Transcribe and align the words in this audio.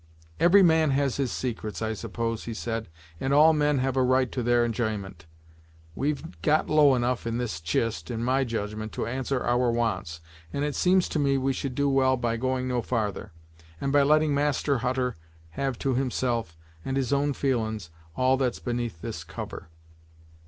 "Every 0.39 0.63
man 0.63 0.89
has 0.97 1.17
his 1.17 1.31
secrets, 1.31 1.79
I 1.79 1.93
suppose," 1.93 2.45
he 2.45 2.55
said, 2.55 2.89
"and 3.19 3.31
all 3.35 3.53
men 3.53 3.77
have 3.77 3.95
a 3.95 4.01
right 4.01 4.31
to 4.31 4.41
their 4.41 4.67
enj'yment. 4.67 5.25
We've 5.93 6.41
got 6.41 6.67
low 6.71 6.95
enough 6.95 7.27
in 7.27 7.37
this 7.37 7.61
chist 7.61 8.09
in 8.09 8.23
my 8.23 8.43
judgment 8.43 8.93
to 8.93 9.05
answer 9.05 9.43
our 9.43 9.69
wants, 9.69 10.19
and 10.51 10.65
it 10.65 10.73
seems 10.73 11.07
to 11.09 11.19
me 11.19 11.37
we 11.37 11.53
should 11.53 11.75
do 11.75 11.87
well 11.87 12.17
by 12.17 12.35
going 12.35 12.67
no 12.67 12.81
farther; 12.81 13.31
and 13.79 13.91
by 13.93 14.01
letting 14.01 14.33
Master 14.33 14.79
Hutter 14.79 15.17
have 15.51 15.77
to 15.77 15.93
himself, 15.93 16.57
and 16.83 16.97
his 16.97 17.13
own 17.13 17.31
feelin's, 17.33 17.91
all 18.15 18.37
that's 18.37 18.57
beneath 18.57 19.01
this 19.03 19.23
cover. 19.23 19.69